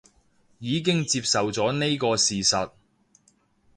[0.57, 2.71] 已經接受咗呢個現實